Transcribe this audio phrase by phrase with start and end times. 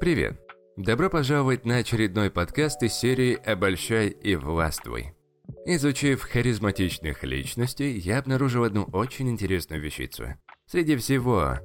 [0.00, 0.40] Привет!
[0.78, 5.12] Добро пожаловать на очередной подкаст из серии «Обольщай и властвуй».
[5.66, 10.36] Изучив харизматичных личностей, я обнаружил одну очень интересную вещицу.
[10.66, 11.58] Среди всего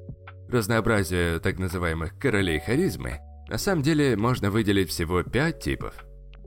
[0.50, 5.96] разнообразия так называемых королей харизмы, на самом деле можно выделить всего пять типов.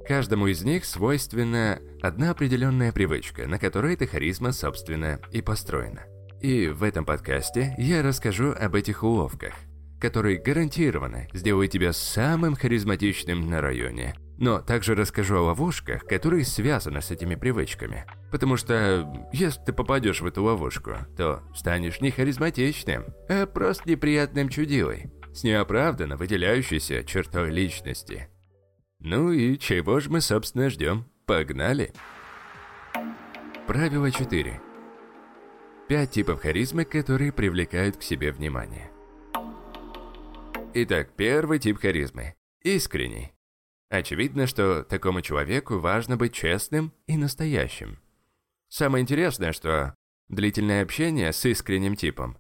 [0.06, 6.04] Каждому из них свойственна одна определенная привычка, на которой эта харизма, собственно, и построена.
[6.42, 9.54] И в этом подкасте я расскажу об этих уловках,
[10.00, 14.14] которые гарантированно сделают тебя самым харизматичным на районе.
[14.38, 18.04] Но также расскажу о ловушках, которые связаны с этими привычками.
[18.30, 24.48] Потому что если ты попадешь в эту ловушку, то станешь не харизматичным, а просто неприятным
[24.48, 28.28] чудилой, с неоправданно выделяющейся чертой личности.
[29.00, 31.06] Ну и чего же мы, собственно, ждем?
[31.26, 31.92] Погнали!
[33.66, 34.60] Правило 4.
[35.88, 38.90] Пять типов харизмы, которые привлекают к себе внимание.
[40.74, 43.32] Итак, первый тип харизмы– искренний.
[43.88, 47.98] Очевидно, что такому человеку важно быть честным и настоящим.
[48.68, 49.94] Самое интересное, что
[50.28, 52.36] длительное общение с искренним типом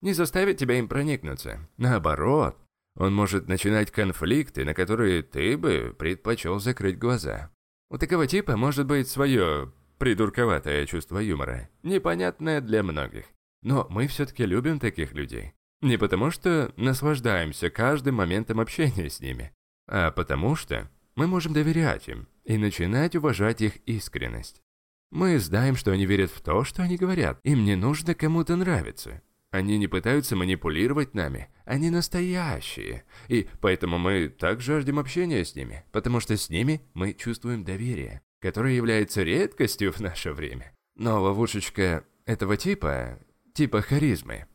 [0.00, 1.68] не заставит тебя им проникнуться.
[1.76, 2.56] Наоборот,
[2.94, 7.50] он может начинать конфликты, на которые ты бы предпочел закрыть глаза.
[7.90, 13.24] У такого типа может быть свое придурковатое чувство юмора, непонятное для многих.
[13.62, 15.54] Но мы все-таки любим таких людей.
[15.82, 19.52] Не потому, что наслаждаемся каждым моментом общения с ними,
[19.88, 24.62] а потому что мы можем доверять им и начинать уважать их искренность.
[25.10, 27.40] Мы знаем, что они верят в то, что они говорят.
[27.42, 29.22] Им не нужно кому-то нравиться.
[29.50, 31.48] Они не пытаются манипулировать нами.
[31.64, 33.04] Они настоящие.
[33.28, 38.22] И поэтому мы так жаждем общения с ними, потому что с ними мы чувствуем доверие,
[38.40, 40.72] которое является редкостью в наше время.
[40.94, 43.18] Но ловушечка этого типа,
[43.52, 44.46] типа харизмы,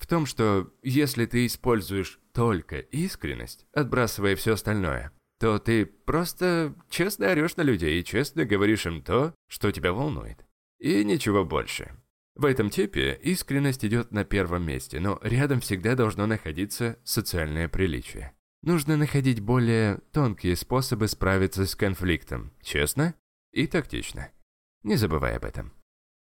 [0.00, 7.30] в том, что если ты используешь только искренность, отбрасывая все остальное, то ты просто честно
[7.30, 10.44] орешь на людей и честно говоришь им то, что тебя волнует.
[10.78, 11.96] И ничего больше.
[12.34, 18.32] В этом типе искренность идет на первом месте, но рядом всегда должно находиться социальное приличие.
[18.62, 23.14] Нужно находить более тонкие способы справиться с конфликтом, честно
[23.52, 24.30] и тактично.
[24.82, 25.72] Не забывай об этом.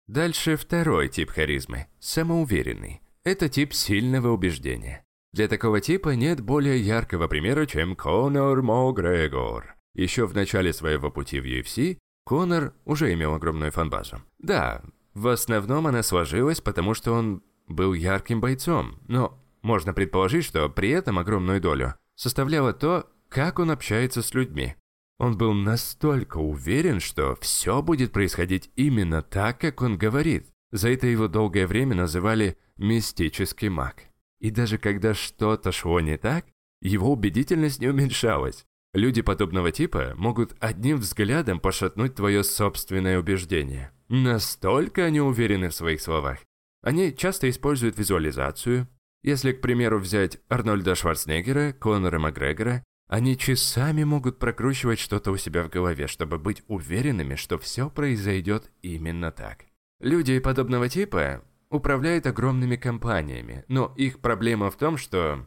[0.06, 3.00] Дальше второй тип харизмы– самоуверенный.
[3.26, 5.04] Это тип сильного убеждения.
[5.32, 9.74] Для такого типа нет более яркого примера, чем Конор Макгрегор.
[9.94, 14.22] Еще в начале своего пути в UFC Конор уже имел огромную фанбазу.
[14.38, 14.80] Да,
[15.12, 20.90] в основном она сложилась, потому что он был ярким бойцом, но можно предположить, что при
[20.90, 24.76] этом огромную долю составляло то, как он общается с людьми.
[25.18, 30.46] Он был настолько уверен, что все будет происходить именно так, как он говорит.
[30.72, 34.04] За это его долгое время называли «мистический маг».
[34.40, 36.46] И даже когда что-то шло не так,
[36.80, 38.66] его убедительность не уменьшалась.
[38.92, 43.92] Люди подобного типа могут одним взглядом пошатнуть твое собственное убеждение.
[44.08, 46.38] Настолько они уверены в своих словах.
[46.82, 48.88] Они часто используют визуализацию.
[49.22, 55.62] Если, к примеру, взять Арнольда Шварценеггера, Конора Макгрегора, они часами могут прокручивать что-то у себя
[55.62, 59.66] в голове, чтобы быть уверенными, что все произойдет именно так.
[60.00, 65.46] Люди подобного типа управляют огромными компаниями, но их проблема в том, что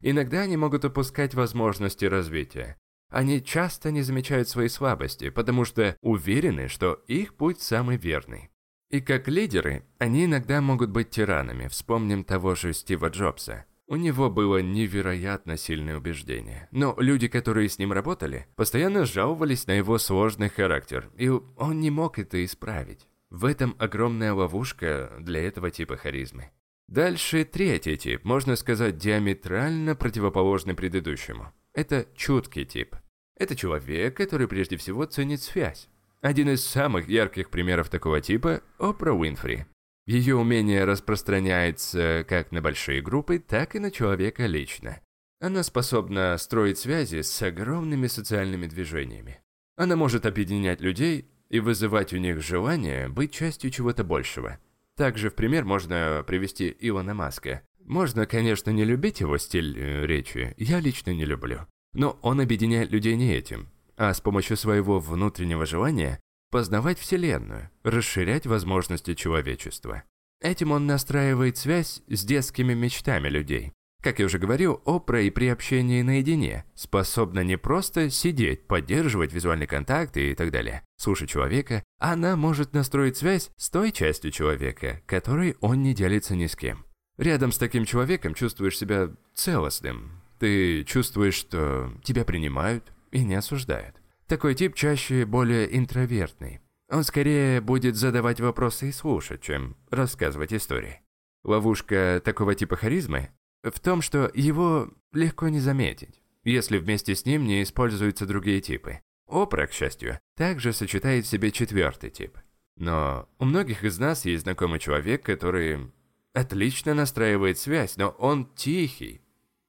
[0.00, 2.76] иногда они могут упускать возможности развития.
[3.10, 8.50] Они часто не замечают свои слабости, потому что уверены, что их путь самый верный.
[8.90, 11.68] И как лидеры, они иногда могут быть тиранами.
[11.68, 13.66] Вспомним того же Стива Джобса.
[13.86, 16.68] У него было невероятно сильное убеждение.
[16.70, 21.90] Но люди, которые с ним работали, постоянно жаловались на его сложный характер, и он не
[21.90, 23.09] мог это исправить.
[23.30, 26.50] В этом огромная ловушка для этого типа харизмы.
[26.88, 31.52] Дальше третий тип, можно сказать, диаметрально противоположный предыдущему.
[31.72, 32.96] Это чуткий тип.
[33.36, 35.88] Это человек, который прежде всего ценит связь.
[36.20, 39.66] Один из самых ярких примеров такого типа– Опра Уинфри.
[40.06, 45.00] Ее умение распространяется как на большие группы, так и на человека лично.
[45.40, 49.40] Она способна строить связи с огромными социальными движениями.
[49.76, 54.58] Она может объединять людей и вызывать у них желание быть частью чего-то большего.
[54.96, 57.62] Также в пример можно привести Илона Маска.
[57.84, 61.66] Можно, конечно, не любить его стиль э, речи, я лично не люблю.
[61.92, 66.20] Но он объединяет людей не этим, а с помощью своего внутреннего желания
[66.50, 70.04] познавать Вселенную, расширять возможности человечества.
[70.40, 73.72] Этим он настраивает связь с детскими мечтами людей.
[74.02, 79.66] Как я уже говорил, Опра и при общении наедине способна не просто сидеть, поддерживать визуальный
[79.66, 85.56] контакт и так далее, слушать человека, она может настроить связь с той частью человека, которой
[85.60, 86.86] он не делится ни с кем.
[87.18, 93.96] Рядом с таким человеком чувствуешь себя целостным, Ты чувствуешь, что тебя принимают и не осуждают.
[94.26, 96.60] Такой тип чаще более интровертный.
[96.88, 101.02] Он скорее будет задавать вопросы и слушать, чем рассказывать истории.
[101.44, 103.30] Ловушка такого типа харизмы
[103.62, 109.00] в том, что его легко не заметить, если вместе с ним не используются другие типы.
[109.26, 112.38] Опра, к счастью, также сочетает в себе четвертый тип.
[112.76, 115.92] Но у многих из нас есть знакомый человек, который
[116.32, 119.20] отлично настраивает связь, но он тихий.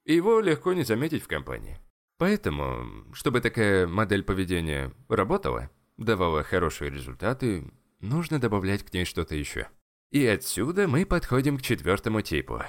[0.05, 1.79] Его легко не заметить в компании.
[2.17, 9.67] Поэтому, чтобы такая модель поведения работала, давала хорошие результаты, нужно добавлять к ней что-то еще.
[10.11, 12.61] И отсюда мы подходим к четвертому типу,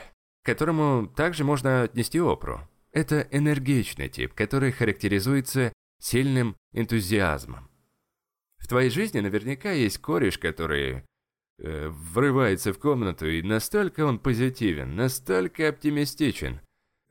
[0.43, 2.61] к которому также можно отнести опру.
[2.93, 7.71] Это энергичный тип, который характеризуется сильным энтузиазмом.
[8.59, 11.05] В твоей жизни наверняка есть кореш, который
[11.59, 16.61] э, врывается в комнату, и настолько он позитивен, настолько оптимистичен,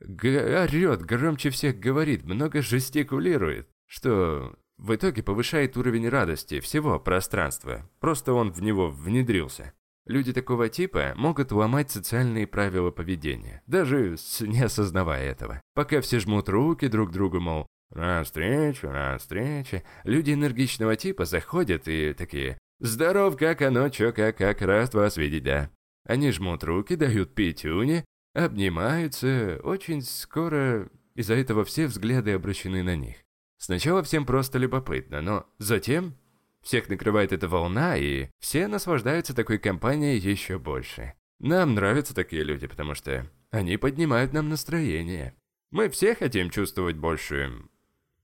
[0.00, 7.88] орет, громче всех говорит, много жестикулирует, что в итоге повышает уровень радости всего пространства.
[8.00, 9.74] Просто он в него внедрился.
[10.06, 15.60] Люди такого типа могут ломать социальные правила поведения, даже не осознавая этого.
[15.74, 19.82] Пока все жмут руки друг другу, мол, на встречу, на встречу.
[20.04, 25.44] Люди энергичного типа заходят и такие, здоров, как оно, чё, как, как, рад вас видеть,
[25.44, 25.70] да.
[26.04, 33.16] Они жмут руки, дают пятюни, обнимаются, очень скоро из-за этого все взгляды обращены на них.
[33.58, 36.16] Сначала всем просто любопытно, но затем
[36.62, 41.14] всех накрывает эта волна, и все наслаждаются такой компанией еще больше.
[41.40, 45.34] Нам нравятся такие люди, потому что они поднимают нам настроение.
[45.70, 47.52] Мы все хотим чувствовать больше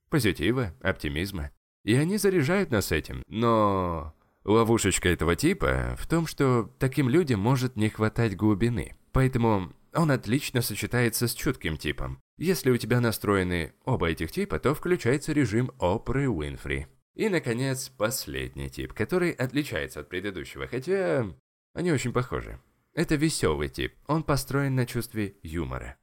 [0.09, 1.51] позитива, оптимизма.
[1.83, 3.23] И они заряжают нас этим.
[3.27, 4.13] Но
[4.43, 8.95] ловушечка этого типа в том, что таким людям может не хватать глубины.
[9.11, 12.19] Поэтому он отлично сочетается с чутким типом.
[12.37, 16.87] Если у тебя настроены оба этих типа, то включается режим Опры Уинфри.
[17.15, 21.25] И, наконец, последний тип, который отличается от предыдущего, хотя
[21.73, 22.59] они очень похожи.
[22.93, 25.97] Это веселый тип, он построен на чувстве юмора.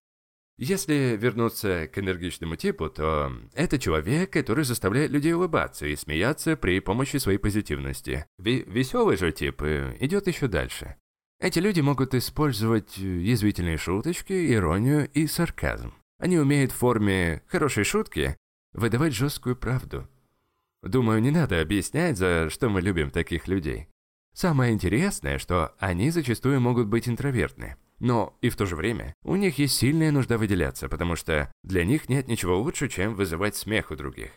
[0.58, 6.80] Если вернуться к энергичному типу, то это человек, который заставляет людей улыбаться и смеяться при
[6.80, 8.24] помощи своей позитивности.
[8.38, 10.96] В веселый же тип э, идет еще дальше.
[11.38, 15.92] Эти люди могут использовать язвительные шуточки, иронию и сарказм.
[16.18, 18.34] Они умеют в форме хорошей шутки
[18.72, 20.08] выдавать жесткую правду,
[20.82, 23.88] Думаю, не надо объяснять, за что мы любим таких людей.
[24.32, 27.76] Самое интересное, что они зачастую могут быть интровертны.
[27.98, 31.84] Но и в то же время у них есть сильная нужда выделяться, потому что для
[31.84, 34.30] них нет ничего лучше, чем вызывать смех у других.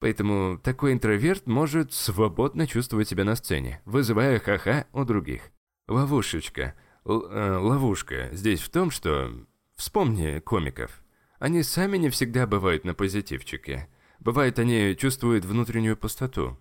[0.00, 5.50] Поэтому такой интроверт может свободно чувствовать себя на сцене, вызывая ха-ха у других.
[5.88, 6.74] Ловушечка.
[7.04, 9.30] Л э, ловушка здесь в том, что...
[9.76, 11.02] Вспомни комиков.
[11.40, 13.88] Они сами не всегда бывают на позитивчике.
[14.24, 16.58] Бывает, они чувствуют внутреннюю пустоту.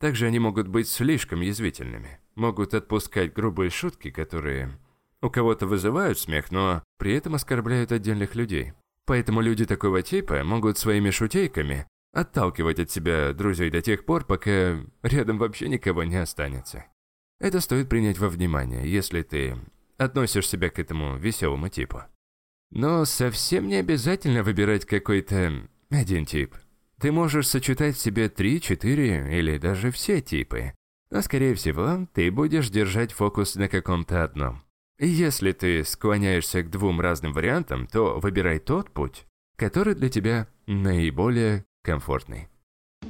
[0.00, 4.76] Также они могут быть слишком язвительными, могут отпускать грубые шутки, которые
[5.22, 8.72] у кого-то вызывают смех, но при этом оскорбляют отдельных людей.
[9.06, 14.80] Поэтому люди такого типа могут своими шутейками отталкивать от себя друзей до тех пор, пока
[15.02, 16.86] рядом вообще никого не останется.
[17.38, 19.56] Это стоит принять во внимание, если ты
[19.96, 22.02] относишь себя к этому веселому типу.
[22.70, 26.56] Но совсем не обязательно выбирать какой-то один тип.
[27.00, 30.72] Ты можешь сочетать в себе три, четыре или даже все типы.
[31.10, 34.62] Но, скорее всего, ты будешь держать фокус на каком-то одном.
[34.98, 40.48] И если ты склоняешься к двум разным вариантам, то выбирай тот путь, который для тебя
[40.66, 42.48] наиболее комфортный.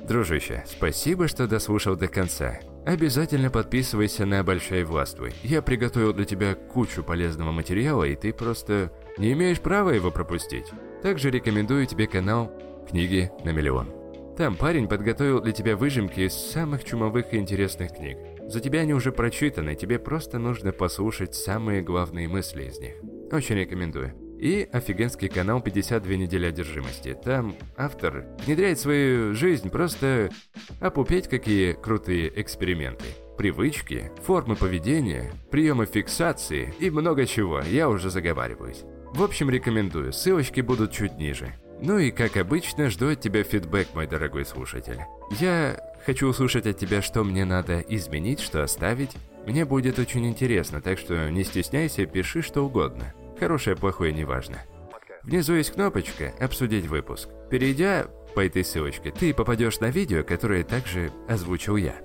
[0.08, 2.58] Дружище, спасибо, что дослушал до конца.
[2.84, 5.32] Обязательно подписывайся на Большая Властвуй.
[5.42, 10.66] Я приготовил для тебя кучу полезного материала, и ты просто не имеешь права его пропустить.
[11.02, 12.52] Также рекомендую тебе канал
[12.88, 13.88] Книги на миллион.
[14.36, 18.18] Там парень подготовил для тебя выжимки из самых чумовых и интересных книг.
[18.46, 22.94] За тебя они уже прочитаны, тебе просто нужно послушать самые главные мысли из них.
[23.32, 24.12] Очень рекомендую.
[24.38, 27.16] И офигенский канал 52 недели одержимости.
[27.24, 30.30] Там автор внедряет свою жизнь просто
[30.80, 33.06] опупеть какие крутые эксперименты.
[33.38, 38.84] Привычки, формы поведения, приемы фиксации и много чего, я уже заговариваюсь.
[39.12, 41.54] В общем, рекомендую, ссылочки будут чуть ниже.
[41.86, 45.00] Ну и как обычно, жду от тебя фидбэк, мой дорогой слушатель.
[45.38, 49.10] Я хочу услышать от тебя, что мне надо изменить, что оставить.
[49.46, 53.12] Мне будет очень интересно, так что не стесняйся, пиши что угодно.
[53.38, 54.62] Хорошее, плохое, неважно.
[55.24, 57.28] Внизу есть кнопочка «Обсудить выпуск».
[57.50, 61.96] Перейдя по этой ссылочке, ты попадешь на видео, которое также озвучил я.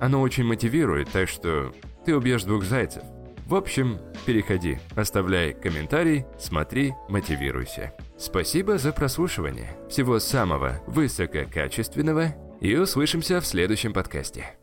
[0.00, 1.72] Оно очень мотивирует, так что
[2.04, 3.04] ты убьешь двух зайцев.
[3.46, 7.92] В общем, переходи, оставляй комментарий, смотри, мотивируйся.
[8.16, 9.76] Спасибо за прослушивание.
[9.88, 14.56] Всего самого высококачественного и услышимся в следующем подкасте.